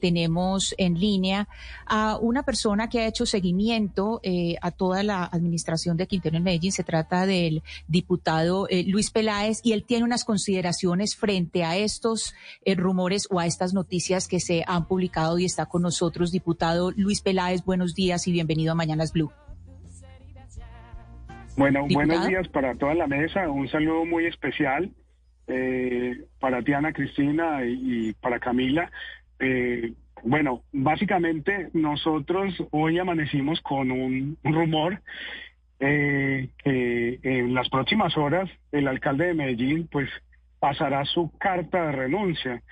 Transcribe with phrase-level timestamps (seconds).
[0.00, 1.46] tenemos en línea
[1.86, 6.42] a una persona que ha hecho seguimiento eh, a toda la administración de Quintero en
[6.42, 6.72] Medellín.
[6.72, 12.34] Se trata del diputado eh, Luis Peláez y él tiene unas consideraciones frente a estos
[12.64, 16.32] eh, rumores o a estas noticias que se han publicado y está con nosotros.
[16.32, 19.30] Diputado Luis Peláez, buenos días y bienvenido a Mañanas Blue.
[21.56, 23.50] Bueno, buenos días para toda la mesa.
[23.50, 24.90] Un saludo muy especial
[26.38, 28.90] para Tiana Cristina y para Camila.
[29.40, 35.00] Eh, bueno, básicamente nosotros hoy amanecimos con un, rumor
[35.80, 40.10] eh, que en las próximas horas el alcalde de Medellín pues
[40.58, 42.62] pasará su carta de renuncia.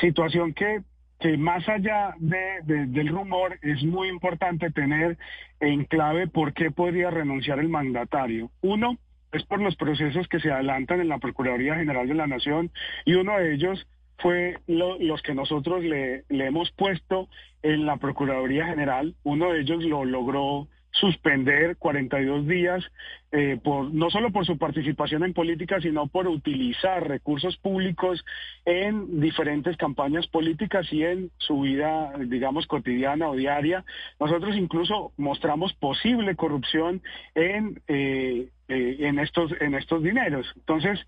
[0.00, 0.80] Situación que,
[1.20, 5.18] que más allá de, del rumor es muy importante tener
[5.60, 8.50] en clave por qué podría renunciar el mandatario.
[8.62, 8.96] Uno
[9.32, 12.70] es por los procesos que se adelantan en la Procuraduría General de la Nación
[13.04, 13.86] y uno de ellos
[14.18, 17.28] fue los que nosotros le, le hemos puesto
[17.62, 19.14] en la Procuraduría General.
[19.24, 22.84] Uno de ellos lo logró suspender 42 días,
[23.30, 28.24] eh, por, no solo por su participación en política, sino por utilizar recursos públicos
[28.64, 33.84] en diferentes campañas políticas y en su vida, digamos, cotidiana o diaria.
[34.18, 37.02] Nosotros incluso mostramos posible corrupción
[37.34, 40.46] en, eh, eh, en, estos, en estos dineros.
[40.56, 41.06] Entonces,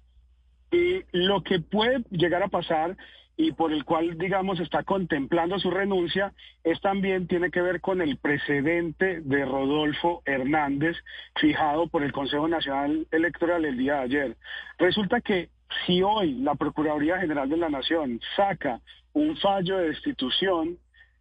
[0.70, 2.96] y lo que puede llegar a pasar
[3.36, 8.02] y por el cual, digamos, está contemplando su renuncia, es también tiene que ver con
[8.02, 10.96] el precedente de Rodolfo Hernández
[11.40, 14.36] fijado por el Consejo Nacional Electoral el día de ayer.
[14.78, 15.48] Resulta que
[15.86, 18.80] si hoy la Procuraduría General de la Nación saca
[19.14, 20.76] un fallo de destitución,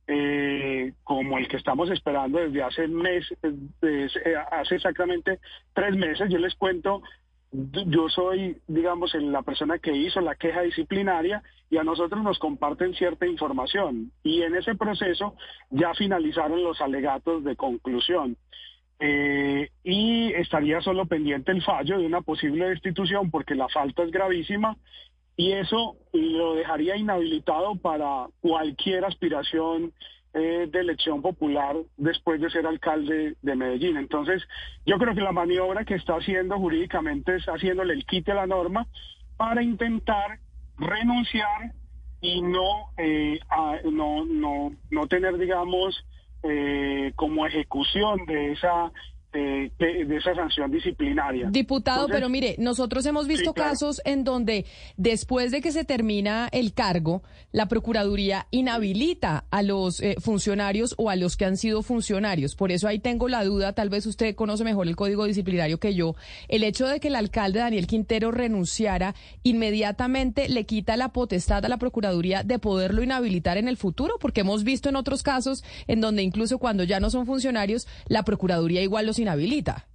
[0.08, 3.34] eh, como el que estamos esperando desde hace mes,
[4.52, 5.40] hace exactamente
[5.74, 7.02] tres meses, yo les cuento
[7.52, 12.94] yo soy, digamos, la persona que hizo la queja disciplinaria y a nosotros nos comparten
[12.94, 14.12] cierta información.
[14.24, 15.36] Y en ese proceso
[15.70, 18.38] ya finalizaron los alegatos de conclusión.
[19.00, 24.12] Eh, y estaría solo pendiente el fallo de una posible destitución porque la falta es
[24.12, 24.76] gravísima
[25.38, 29.94] y eso lo dejaría inhabilitado para cualquier aspiración
[30.34, 33.98] eh, de elección popular después de ser alcalde de Medellín.
[33.98, 34.44] Entonces,
[34.86, 38.48] yo creo que la maniobra que está haciendo jurídicamente es haciéndole el quite a la
[38.48, 38.88] norma
[39.38, 40.40] para intentar
[40.78, 41.74] renunciar
[42.22, 43.40] y no, eh,
[43.92, 46.06] no, no, no tener, digamos,
[46.44, 48.92] eh, como ejecución de esa
[49.32, 49.72] de,
[50.18, 51.50] esa sanción disciplinaria.
[51.52, 54.66] Diputado, pero mire, nosotros hemos visto casos en donde
[54.98, 61.10] después de que se termina el cargo, la Procuraduría inhabilita a los eh, funcionarios o
[61.10, 62.56] a los que han sido funcionarios.
[62.56, 65.94] Por eso ahí tengo la duda, tal vez usted conoce mejor el código disciplinario que
[65.94, 66.16] yo,
[66.48, 69.14] el hecho de que el alcalde Daniel Quintero renunciara
[69.44, 74.42] inmediatamente le quita la potestad a la Procuraduría de poderlo inhabilitar en el futuro, porque
[74.42, 78.82] hemos visto en otros casos en donde incluso cuando ya no son funcionarios, la Procuraduría
[78.82, 79.86] igual los inhabilita?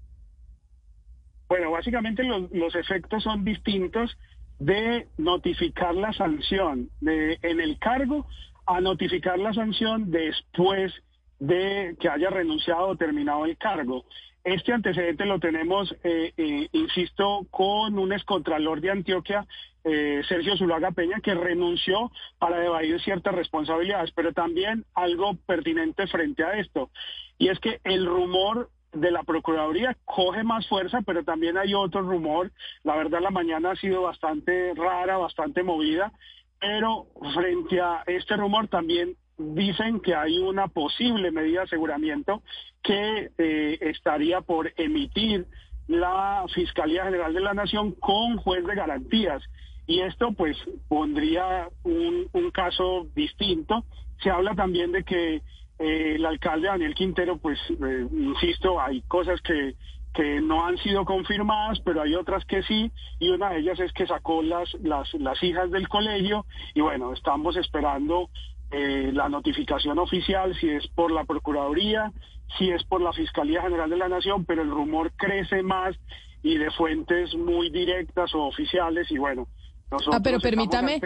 [1.49, 4.17] Bueno, básicamente los, efectos son distintos
[4.59, 8.27] de notificar la sanción en el cargo
[8.67, 10.93] a notificar la sanción después
[11.39, 14.05] de que haya renunciado o terminado el cargo.
[14.43, 19.47] Este antecedente lo tenemos, eh, eh, insisto, con un excontralor de Antioquia,
[19.85, 26.45] eh, Sergio Zulaga Peña, que renunció para evadir ciertas responsabilidades, pero también algo pertinente frente
[26.45, 26.91] a esto,
[27.39, 32.03] y es que el rumor de la Procuraduría coge más fuerza, pero también hay otro
[32.03, 32.51] rumor.
[32.83, 36.13] La verdad, la mañana ha sido bastante rara, bastante movida,
[36.61, 42.43] pero frente a este rumor también dicen que hay una posible medida de aseguramiento
[42.83, 45.47] que eh, estaría por emitir
[45.89, 49.43] la Fiscalía General de la Nación con juez de garantías.
[49.87, 50.57] Y esto pues
[50.89, 53.85] pondría un, un caso distinto.
[54.23, 55.43] Se habla también de que
[55.79, 59.75] eh, el alcalde Daniel Quintero, pues, eh, insisto, hay cosas que,
[60.15, 63.93] que no han sido confirmadas, pero hay otras que sí, y una de ellas es
[63.93, 68.31] que sacó las, las, las hijas del colegio, y bueno, estamos esperando
[68.71, 72.13] eh, la notificación oficial, si es por la Procuraduría,
[72.59, 75.97] si es por la Fiscalía General de la Nación, pero el rumor crece más
[76.43, 79.49] y de fuentes muy directas o oficiales, y bueno,
[79.91, 81.01] ah, pero permítame,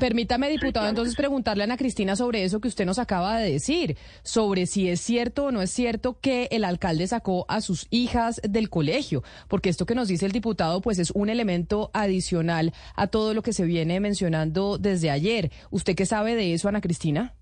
[0.00, 3.96] permítame, diputado, entonces preguntarle a Ana Cristina sobre eso que usted nos acaba de decir,
[4.22, 8.40] sobre si es cierto o no es cierto que el alcalde sacó a sus hijas
[8.48, 13.06] del colegio, porque esto que nos dice el diputado, pues es un elemento adicional a
[13.06, 15.50] todo lo que se viene mencionando desde ayer.
[15.70, 17.34] ¿Usted qué sabe de eso, Ana Cristina?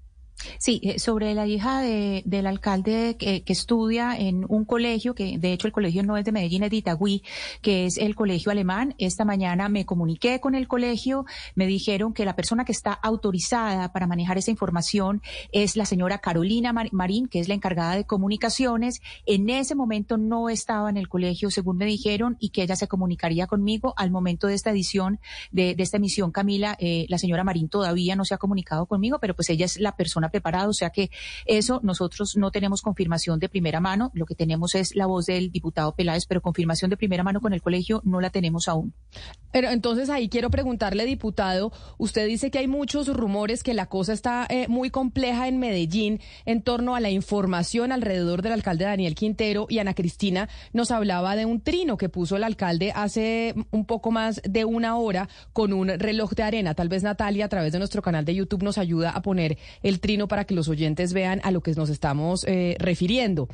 [0.59, 5.53] Sí, eh, sobre la hija de, del alcalde que, estudia en un colegio, que de
[5.53, 7.23] hecho el colegio no es de Medellín, es de Itagüí,
[7.61, 8.95] que es el colegio alemán.
[8.97, 13.93] Esta mañana me comuniqué con el colegio, me dijeron que la persona que está autorizada
[13.93, 15.21] para manejar esa información
[15.53, 19.03] es la señora Carolina Marín, que es la encargada de comunicaciones.
[19.27, 22.89] En ese momento no estaba en el colegio, según me dijeron, y que ella se
[22.89, 25.21] comunicaría conmigo al momento de esta edición,
[25.51, 26.75] de, esta emisión, Camila.
[26.81, 29.95] Eh, la señora Marín todavía no se ha comunicado conmigo, pero pues ella es la
[29.95, 31.11] persona preparado, o sea que
[31.47, 35.51] eso nosotros no tenemos confirmación de primera mano, lo que tenemos es la voz del
[35.51, 38.95] diputado Peláez, pero confirmación de primera mano con el colegio no la tenemos aún.
[39.53, 44.13] Pero entonces ahí quiero preguntarle, diputado, usted dice que hay muchos rumores que la cosa
[44.13, 49.15] está eh, muy compleja en Medellín en torno a la información alrededor del alcalde Daniel
[49.15, 53.85] Quintero y Ana Cristina nos hablaba de un trino que puso el alcalde hace un
[53.85, 56.75] poco más de una hora con un reloj de arena.
[56.75, 60.01] Tal vez Natalia a través de nuestro canal de YouTube nos ayuda a poner el
[60.01, 63.49] trino para que los oyentes vean a lo que nos estamos eh, refiriendo.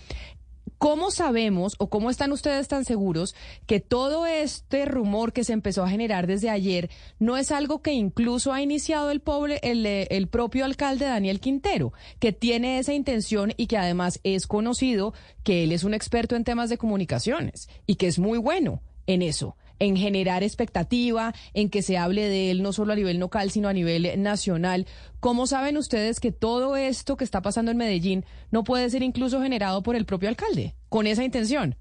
[0.77, 3.35] ¿Cómo sabemos o cómo están ustedes tan seguros
[3.67, 7.93] que todo este rumor que se empezó a generar desde ayer no es algo que
[7.93, 12.93] incluso ha iniciado el, pobre, el, eh, el, propio alcalde Daniel Quintero, que tiene esa
[12.93, 17.69] intención y que además es conocido que él es un experto en temas de comunicaciones
[17.87, 19.57] y que es muy bueno en eso?
[19.79, 23.69] En generar expectativa, en que se hable de él no solo a nivel local, sino
[23.69, 24.87] a nivel nacional.
[25.21, 29.43] ¿Cómo saben ustedes que todo esto que está pasando en Medellín no puede ser incluso
[29.43, 31.77] generado por el propio alcalde, con esa intención?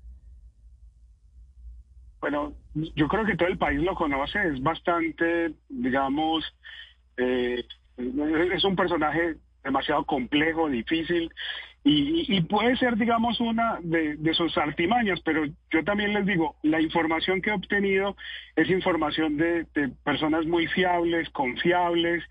[2.20, 6.44] Bueno, yo creo que todo el país lo conoce, es bastante, digamos,
[7.18, 7.64] eh,
[7.98, 11.32] es un personaje demasiado complejo, difícil,
[11.90, 17.42] y, puede ser, digamos, una de, sus artimañas, pero yo también les digo, la información
[17.42, 18.18] que he obtenido
[18.56, 19.66] es información de,
[20.04, 22.24] personas muy fiables, confiables,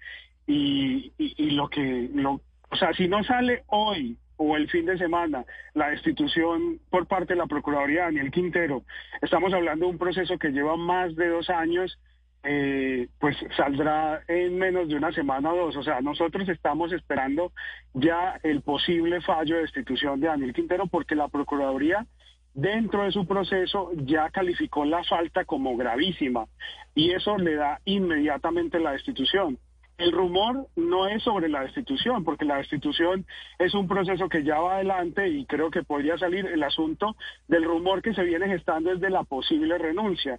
[0.46, 1.12] y,
[1.54, 5.88] lo que, lo, o sea, si no sale hoy o el fin de semana la
[5.88, 8.82] destitución por parte de la Procuraduría Daniel Quintero,
[9.22, 11.98] estamos hablando de un proceso que lleva más de dos años
[12.46, 15.76] eh, pues saldrá en menos de una semana o dos.
[15.76, 17.52] O sea, nosotros estamos esperando
[17.94, 22.06] ya el posible fallo de destitución de Daniel Quintero porque la Procuraduría
[22.54, 26.46] dentro de su proceso ya calificó la falta como gravísima
[26.94, 29.58] y eso le da inmediatamente la destitución.
[29.98, 33.24] El rumor no es sobre la destitución, porque la destitución
[33.58, 37.16] es un proceso que ya va adelante y creo que podría salir el asunto
[37.48, 40.38] del rumor que se viene gestando desde la posible renuncia.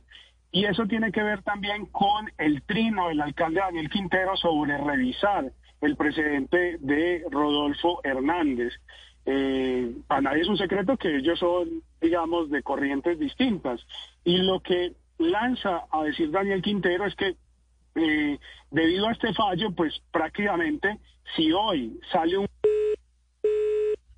[0.51, 5.51] Y eso tiene que ver también con el trino del alcalde Daniel Quintero sobre revisar
[5.81, 8.73] el precedente de Rodolfo Hernández.
[9.25, 13.81] Eh, para nadie es un secreto que ellos son, digamos, de corrientes distintas.
[14.23, 17.35] Y lo que lanza a decir Daniel Quintero es que
[17.95, 18.39] eh,
[18.71, 20.99] debido a este fallo, pues prácticamente
[21.35, 22.47] si hoy sale un...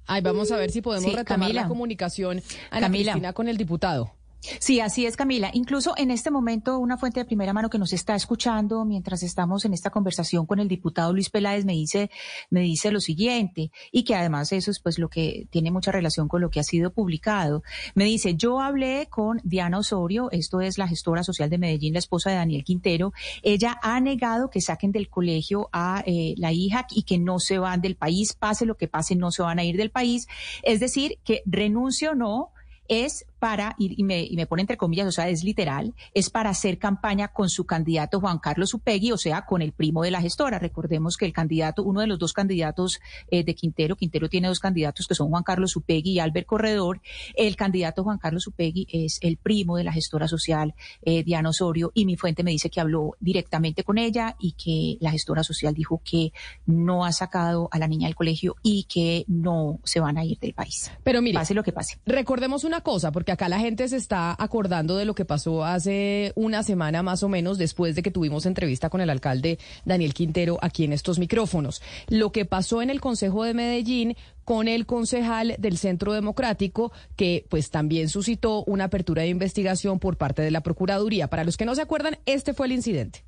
[0.06, 2.42] Ay, vamos a ver si podemos retomar la comunicación,
[2.72, 4.19] Ana Cristina, con el diputado.
[4.42, 5.52] Sí, así es, Camila.
[5.54, 9.66] Incluso en este momento, una fuente de primera mano que nos está escuchando mientras estamos
[9.66, 12.10] en esta conversación con el diputado Luis Peláez me dice,
[12.50, 16.30] me dice lo siguiente, y que además eso es pues lo que tiene mucha relación
[16.30, 17.64] con lo que ha sido publicado.
[17.96, 22.00] Me dice, yo hablé con Diana Osorio, esto es la gestora social de Medellín, la
[22.00, 23.12] esposa de Daniel Quintero.
[23.44, 27.60] Ella ha negado que saquen del colegio a eh, la hija y que no se
[27.60, 30.28] van del país, pase lo que pase, no se van a ir del país.
[30.64, 32.54] Es decir, que renuncie o no,
[32.90, 36.50] es para, y, me, y me pone entre comillas, o sea, es literal, es para
[36.50, 40.22] hacer campaña con su candidato Juan Carlos Upegui, o sea, con el primo de la
[40.22, 40.60] gestora.
[40.60, 43.00] Recordemos que el candidato, uno de los dos candidatos
[43.32, 47.02] eh, de Quintero, Quintero tiene dos candidatos que son Juan Carlos Upegui y Albert Corredor.
[47.36, 51.92] El candidato Juan Carlos Upegui es el primo de la gestora social eh, Diana Osorio
[51.94, 55.74] y mi fuente me dice que habló directamente con ella y que la gestora social
[55.74, 56.32] dijo que
[56.66, 60.40] no ha sacado a la niña del colegio y que no se van a ir
[60.40, 60.92] del país.
[61.04, 62.00] Pero mire, pase lo que pase.
[62.06, 66.34] Recordemos una cosa, porque acá la gente se está acordando de lo que pasó hace
[66.34, 70.58] una semana más o menos después de que tuvimos entrevista con el alcalde Daniel Quintero
[70.64, 71.84] aquí en estos micrófonos.
[72.08, 77.46] Lo que pasó en el Consejo de Medellín con el concejal del Centro Democrático, que
[77.50, 81.28] pues también suscitó una apertura de investigación por parte de la Procuraduría.
[81.28, 83.24] Para los que no se acuerdan, este fue el incidente.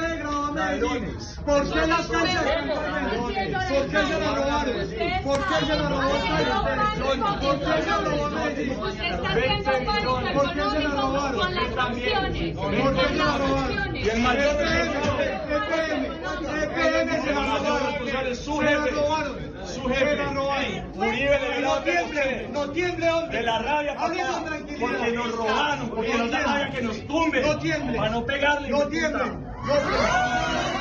[0.56, 1.18] Medellín?
[1.44, 2.38] ¿Por qué las calles?
[3.18, 4.76] ¿Por qué se la robaron?
[5.22, 6.10] ¿Por qué se la robó
[7.40, 8.74] ¿Por qué se la robó Medellín?
[8.76, 10.32] ¿Por qué se la robaron?
[10.34, 10.80] ¿Por qué se
[13.16, 13.96] la robaron?
[13.96, 14.56] Y el mayor
[15.46, 16.06] EPM,
[16.62, 18.36] EPM se la robaron.
[18.36, 20.16] social es su jefe.
[20.24, 20.84] Su jefe.
[20.96, 23.38] Uribe de no tiemble, no tiemble, hombre.
[23.38, 24.44] De la rabia, papá,
[24.80, 27.42] porque nos robaron, porque nos da rabia que nos tumbe.
[27.42, 27.98] No tiemble.
[27.98, 28.68] Para no pegarle.
[28.68, 29.24] No tiemble.
[29.24, 30.75] No tiemble.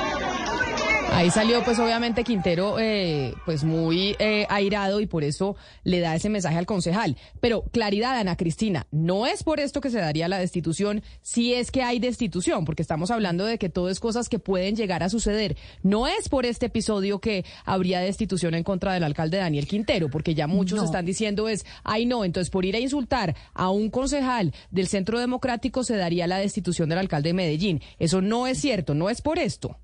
[1.16, 6.14] Ahí salió pues obviamente Quintero eh, pues muy eh, airado y por eso le da
[6.14, 7.16] ese mensaje al concejal.
[7.40, 11.70] Pero claridad, Ana Cristina, no es por esto que se daría la destitución si es
[11.70, 15.08] que hay destitución, porque estamos hablando de que todo es cosas que pueden llegar a
[15.08, 15.56] suceder.
[15.82, 20.34] No es por este episodio que habría destitución en contra del alcalde Daniel Quintero, porque
[20.34, 24.52] ya muchos están diciendo es, ay no, entonces por ir a insultar a un concejal
[24.70, 27.80] del Centro Democrático se daría la destitución del alcalde de Medellín.
[27.98, 29.78] Eso no es cierto, no es por esto.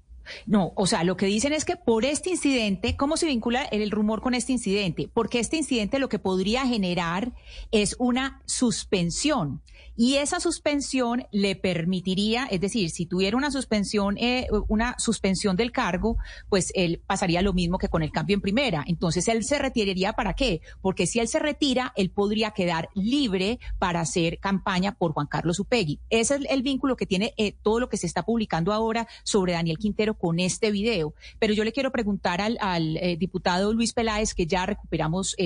[0.46, 3.90] No, o sea, lo que dicen es que por este incidente, ¿cómo se vincula el
[3.90, 5.08] rumor con este incidente?
[5.12, 7.32] Porque este incidente lo que podría generar
[7.70, 9.62] es una suspensión
[9.96, 15.70] y esa suspensión le permitiría, es decir, si tuviera una suspensión, eh, una suspensión del
[15.70, 16.16] cargo,
[16.48, 18.84] pues él pasaría lo mismo que con el cambio en primera.
[18.86, 20.62] Entonces él se retiraría para qué?
[20.80, 25.60] Porque si él se retira, él podría quedar libre para hacer campaña por Juan Carlos
[25.60, 26.00] Upegui.
[26.08, 29.52] Ese es el vínculo que tiene eh, todo lo que se está publicando ahora sobre
[29.52, 31.14] Daniel Quintero con este video.
[31.38, 35.36] Pero yo le quiero preguntar al, eh, diputado Luis Peláez, que ya recuperamos,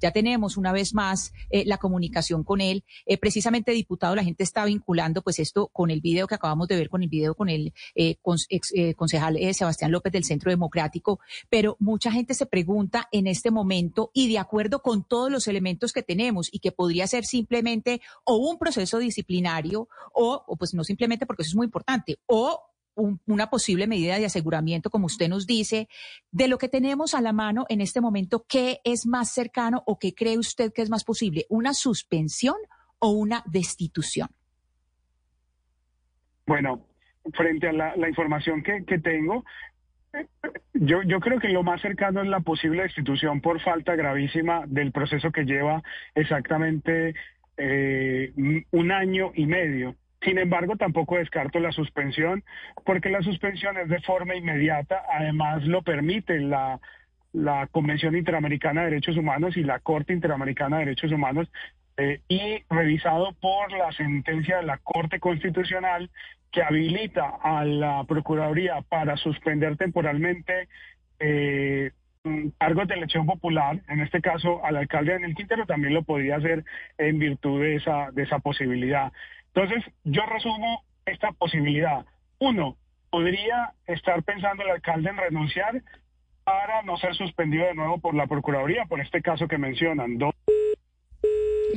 [0.00, 2.84] ya tenemos una vez más la comunicación con él,
[3.20, 6.88] precisamente diputado, la gente está vinculando pues esto con el video que acabamos de ver,
[6.88, 8.16] con el video con el eh,
[8.74, 13.50] eh, concejal eh, Sebastián López del Centro Democrático, pero mucha gente se pregunta en este
[13.50, 18.00] momento y de acuerdo con todos los elementos que tenemos y que podría ser simplemente
[18.24, 22.60] o un proceso disciplinario o, o pues no simplemente porque eso es muy importante, o
[22.96, 25.88] una posible medida de aseguramiento, como usted nos dice,
[26.30, 29.98] de lo que tenemos a la mano en este momento, ¿qué es más cercano o
[29.98, 31.44] qué cree usted que es más posible?
[31.48, 32.56] ¿Una suspensión
[32.98, 34.28] o una destitución?
[36.46, 36.86] Bueno,
[37.34, 39.44] frente a la, información que, tengo,
[40.74, 44.92] yo, yo creo que lo más cercano es la posible destitución por falta gravísima del
[44.92, 45.82] proceso que lleva
[46.14, 47.14] exactamente
[47.56, 48.32] eh,
[48.70, 49.96] un año y medio.
[50.26, 52.42] Sin embargo, tampoco descarto la suspensión,
[52.84, 56.80] porque la suspensión es de forma inmediata, además lo permite la,
[57.70, 61.48] Convención Interamericana de Derechos Humanos y la Corte Interamericana de Derechos Humanos
[61.98, 66.10] eh, y revisado por la sentencia de la Corte Constitucional
[66.50, 70.66] que habilita a la Procuraduría para suspender temporalmente
[71.20, 71.90] eh,
[72.58, 76.64] cargos de elección popular, en este caso al alcalde Daniel Quintero, también lo podría hacer
[76.96, 79.12] en virtud de esa posibilidad.
[79.56, 82.04] Entonces, yo resumo esta posibilidad.
[82.38, 82.76] Uno,
[83.08, 85.82] podría estar pensando el alcalde en renunciar
[86.44, 90.18] para no ser suspendido de nuevo por la Procuraduría, por este caso que mencionan.
[90.18, 90.34] Dos,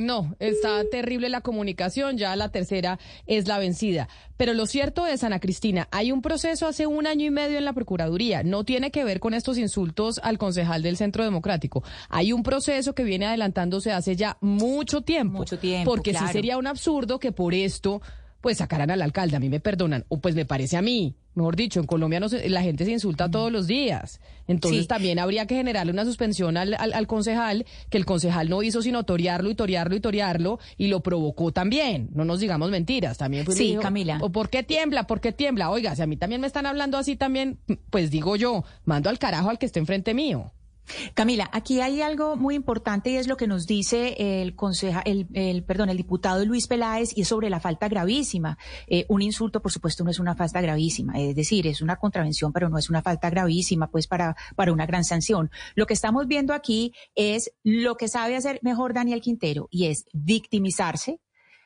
[0.00, 4.08] no, está terrible la comunicación, ya la tercera es la vencida.
[4.36, 7.64] Pero lo cierto es, Ana Cristina, hay un proceso hace un año y medio en
[7.64, 8.42] la Procuraduría.
[8.42, 11.84] No tiene que ver con estos insultos al concejal del Centro Democrático.
[12.08, 15.38] Hay un proceso que viene adelantándose hace ya mucho tiempo.
[15.38, 15.90] Mucho tiempo.
[15.90, 18.00] Porque sí sería un absurdo que por esto
[18.40, 19.36] pues sacarán al alcalde.
[19.36, 21.16] A mí me perdonan, o pues me parece a mí.
[21.34, 24.20] Mejor dicho, en Colombia no la gente se insulta todos los días.
[24.48, 28.82] Entonces también habría que generarle una suspensión al, al, concejal, que el concejal no hizo
[28.82, 32.10] sino torearlo y torearlo y torearlo y lo provocó también.
[32.14, 33.16] No nos digamos mentiras.
[33.16, 34.18] También fue Sí, Camila.
[34.20, 35.06] ¿O por qué tiembla?
[35.06, 35.70] ¿Por qué tiembla?
[35.70, 37.58] Oiga, si a mí también me están hablando así también,
[37.90, 40.52] pues digo yo, mando al carajo al que esté enfrente mío.
[41.14, 45.64] Camila, aquí hay algo muy importante y es lo que nos dice el conseja, el,
[45.64, 48.58] perdón, el diputado Luis Peláez y es sobre la falta gravísima.
[48.86, 52.52] Eh, un insulto, por supuesto, no es una falta gravísima, es decir, es una contravención,
[52.52, 55.50] pero no es una falta gravísima, pues para, para una gran sanción.
[55.74, 60.06] Lo que estamos viendo aquí es lo que sabe hacer mejor Daniel Quintero y es
[60.12, 61.20] victimizarse.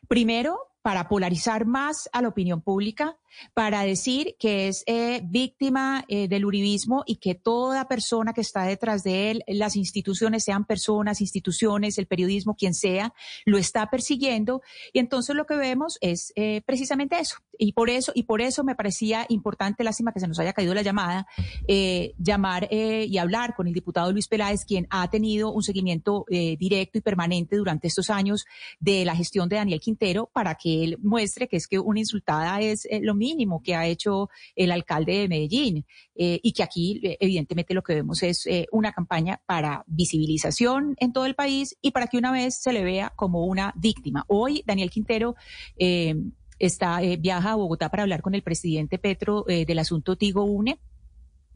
[0.08, 3.16] Primero, para polarizar más a la opinión pública,
[3.54, 8.64] para decir que es eh, víctima eh, del uribismo y que toda persona que está
[8.64, 13.14] detrás de él, las instituciones, sean personas, instituciones, el periodismo, quien sea,
[13.46, 14.60] lo está persiguiendo.
[14.92, 17.36] Y entonces lo que vemos es eh, precisamente eso.
[17.56, 20.74] Y por eso, y por eso me parecía importante, lástima que se nos haya caído
[20.74, 21.28] la llamada,
[22.18, 27.00] llamar y hablar con el diputado Luis Peláez, quien ha tenido un seguimiento directo y
[27.00, 28.44] permanente durante estos años
[28.80, 32.60] de la gestión de Daniel Quintero para que él muestre que es que una insultada
[32.60, 37.00] es lo mismo mínimo que ha hecho el alcalde de Medellín eh, y que aquí
[37.02, 41.76] eh, evidentemente lo que vemos es eh, una campaña para visibilización en todo el país
[41.80, 44.24] y para que una vez se le vea como una víctima.
[44.28, 45.34] Hoy Daniel Quintero
[46.58, 50.78] está viaja a Bogotá para hablar con el presidente Petro del asunto Tigo UNE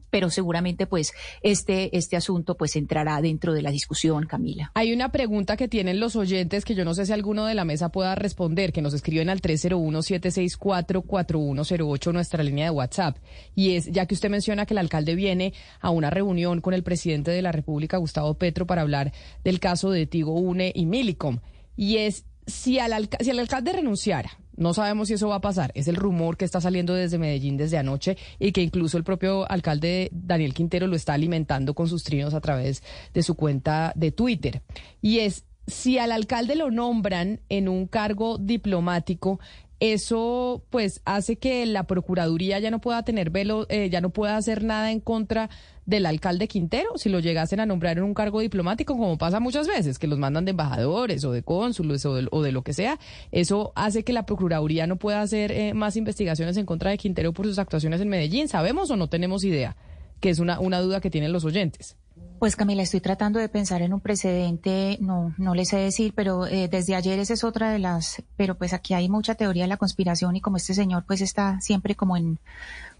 [0.09, 4.71] pero seguramente pues este, este asunto pues entrará dentro de la discusión, Camila.
[4.73, 7.65] Hay una pregunta que tienen los oyentes que yo no sé si alguno de la
[7.65, 13.17] mesa pueda responder, que nos escriben al 301-764-4108, nuestra línea de WhatsApp.
[13.55, 16.83] Y es, ya que usted menciona que el alcalde viene a una reunión con el
[16.83, 19.11] presidente de la República, Gustavo Petro, para hablar
[19.43, 21.39] del caso de Tigo Une y Milicom.
[21.75, 25.71] Y es, si, al si el alcalde renunciara, no sabemos si eso va a pasar.
[25.73, 29.49] Es el rumor que está saliendo desde Medellín desde anoche y que incluso el propio
[29.49, 34.11] alcalde Daniel Quintero lo está alimentando con sus trinos a través de su cuenta de
[34.11, 34.61] Twitter.
[35.01, 39.39] Y es, si al alcalde lo nombran en un cargo diplomático,
[39.79, 44.35] eso pues hace que la Procuraduría ya no pueda tener velo, eh, ya no pueda
[44.35, 45.49] hacer nada en contra
[45.89, 49.67] del alcalde Quintero si lo llegasen a nombrar en un cargo diplomático, como pasa muchas
[49.67, 52.99] veces, que los mandan de embajadores o de cónsules o de, lo que sea.
[53.31, 57.33] Eso hace que la Procuraduría no pueda hacer eh, más investigaciones en contra de Quintero
[57.33, 58.47] por sus actuaciones en Medellín.
[58.47, 59.75] ¿Sabemos o no tenemos idea?
[60.19, 61.97] Que es una, una duda que tienen los oyentes.
[62.39, 66.47] Pues Camila, estoy tratando de pensar en un precedente, no, no les sé decir, pero
[66.47, 69.67] eh, desde ayer esa es otra de las, pero pues aquí hay mucha teoría de
[69.67, 72.39] la conspiración y como este señor pues está siempre como en,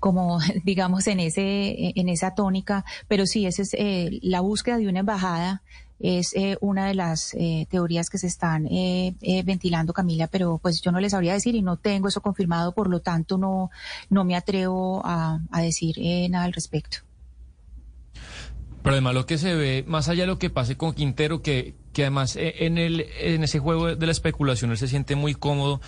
[0.02, 4.90] como digamos en ese, en esa tónica, pero sí, esa es eh, la búsqueda de
[4.90, 5.62] una embajada
[6.02, 7.36] es eh, una de las
[7.70, 8.70] teorías que se están
[9.46, 12.90] ventilando, Camila, pero pues yo no les sabría decir y no tengo eso confirmado, por
[12.90, 13.70] lo tanto no,
[14.10, 15.96] no me atrevo a, a decir
[16.30, 17.09] nada al respecto.
[18.90, 21.76] Pero además lo que se ve, más allá de lo que pase con Quintero, que,
[21.94, 25.36] que además eh, en, el, en ese juego de la especulación él se siente muy
[25.36, 25.80] cómodo,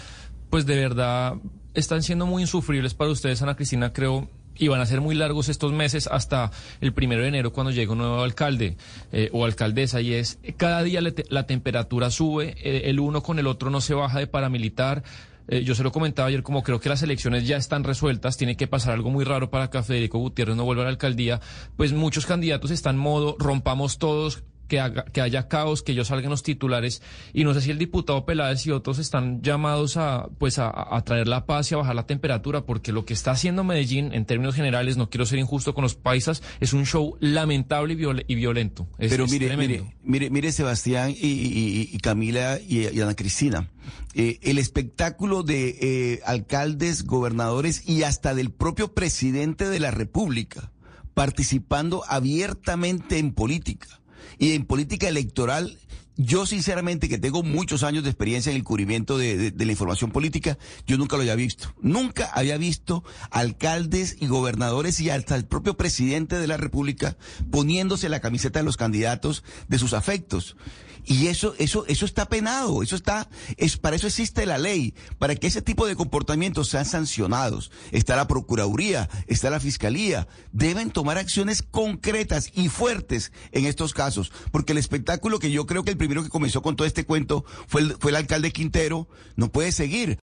[0.52, 1.34] pues de verdad
[1.74, 5.50] están siendo muy insufribles para ustedes, Ana Cristina, creo, y van a ser muy largos
[5.50, 8.78] estos meses hasta el primero de enero cuando llegue un nuevo alcalde
[9.12, 13.48] eh, o alcaldesa y es cada día la temperatura sube, eh, el uno con el
[13.48, 15.02] otro no se baja de paramilitar,
[15.48, 18.56] eh, yo se lo comentaba ayer, como creo que las elecciones ya están resueltas, tiene
[18.56, 21.40] que pasar algo muy raro para que Federico Gutiérrez no vuelva a la alcaldía,
[21.78, 26.44] pues muchos candidatos están modo rompamos todos, que, que haya caos, que ellos salgan los
[26.44, 27.02] titulares.
[27.34, 30.72] Y no sé si el diputado Peláez y otros están llamados a, pues a,
[31.06, 34.26] traer la paz y a bajar la temperatura, porque lo que está haciendo Medellín, en
[34.26, 37.98] términos generales, no quiero ser injusto con los paisas, es un show lamentable
[38.28, 38.88] y, violento.
[38.98, 43.70] Pero mire, mire, mire, mire, Sebastián y, Camila y, Ana Cristina.
[44.14, 50.72] Eh, el espectáculo de eh, alcaldes, gobernadores y hasta del propio presidente de la República
[51.14, 54.01] participando abiertamente en política
[54.42, 55.78] y en política electoral,
[56.18, 60.58] yo sinceramente que tengo muchos años de experiencia en el cubrimiento de, la información política,
[60.88, 61.76] yo nunca lo había visto.
[61.80, 67.18] Nunca había visto alcaldes y gobernadores y hasta el propio presidente de la República
[67.52, 70.56] poniéndose la camiseta de los candidatos de sus afectos.
[71.06, 75.36] Y eso, eso, eso está penado, eso está, es, para eso existe la ley, para
[75.36, 77.72] que ese tipo de comportamientos sean sancionados.
[77.92, 84.32] Está la Procuraduría, está la Fiscalía, deben tomar acciones concretas y fuertes en estos casos,
[84.52, 87.46] porque el espectáculo que yo creo que el primero que comenzó con todo este cuento
[87.68, 90.20] fue el, fue el alcalde Quintero, no puede seguir.